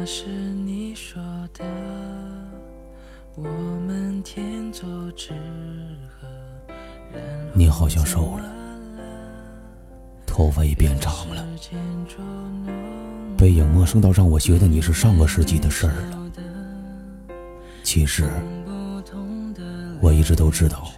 [0.00, 1.62] 那是你说的，
[3.34, 3.42] 我
[3.86, 5.34] 们天作之
[6.08, 6.26] 合。
[7.52, 8.50] 你好像瘦了，
[10.26, 11.46] 头发也变长了，
[13.36, 16.30] 背影陌生到让我觉得你是上个世纪的事了。
[17.82, 18.26] 其实，
[20.00, 20.90] 我一直都知道，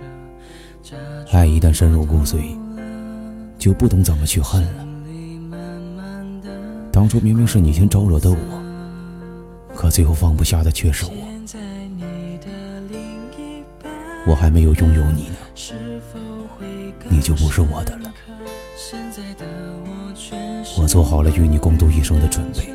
[1.32, 2.56] 爱一旦深入骨髓，
[3.58, 4.86] 就不懂怎么去恨了。
[6.92, 8.61] 当初明明是你先招惹的我，
[9.74, 11.12] 可最后放不下的却是我。
[14.26, 15.36] 我还没有拥有你呢，
[17.08, 18.12] 你就不是我的了。
[20.78, 22.72] 我做好了与你共度一生的准备，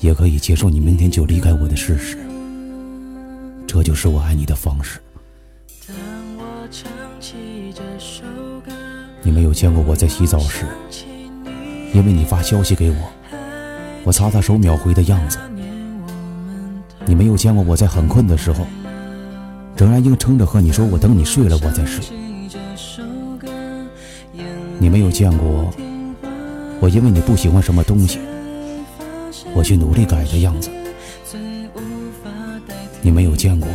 [0.00, 2.16] 也可以接受你明天就离开我的事实。
[3.66, 4.98] 这就是我爱你的方式。
[9.22, 10.64] 你没有见过我在洗澡时，
[11.92, 12.96] 因为你发消息给我，
[14.08, 15.36] 我擦擦手秒回的样子。
[17.04, 18.66] 你没有见过我在很困的时候，
[19.76, 22.02] 仍然硬撑着和你说我等你睡了我再睡。
[24.78, 25.70] 你没有见过
[26.80, 28.18] 我因为你不喜欢什么东西，
[29.52, 30.70] 我去努力改的样子。
[33.02, 33.68] 你没有见过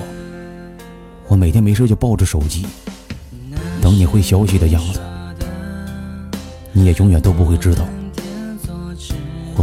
[1.27, 2.65] 我每天没事就抱着手机
[3.83, 4.99] 等你回消息的样子。
[6.71, 7.85] 你也永远都不会知道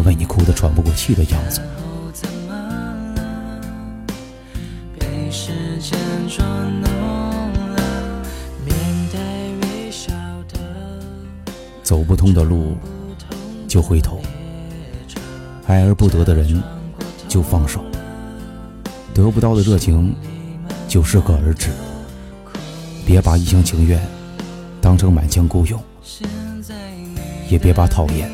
[0.05, 1.61] 为你哭得喘不过气的样子。
[11.83, 12.77] 走不通的路
[13.67, 14.21] 就回头，
[15.67, 16.63] 爱而不得的人
[17.29, 17.85] 就放手，
[19.13, 20.15] 得不到的热情
[20.87, 21.71] 就适可而止。
[23.05, 24.01] 别把一厢情愿
[24.81, 25.83] 当成满腔孤勇，
[27.49, 28.31] 也别把讨厌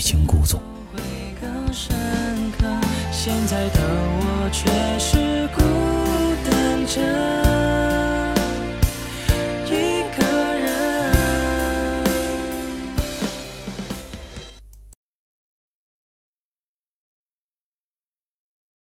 [0.00, 0.60] 情故纵
[0.92, 1.00] 会
[1.40, 1.96] 更深
[2.58, 2.66] 刻，
[3.12, 4.68] 现在的我却
[4.98, 5.79] 是孤。